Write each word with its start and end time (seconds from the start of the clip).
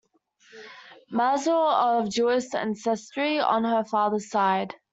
Mazur 1.11 1.51
is 1.51 2.05
of 2.05 2.09
Jewish 2.11 2.55
ancestry 2.55 3.37
on 3.39 3.63
her 3.65 3.83
father's 3.83 4.31
side. 4.31 4.73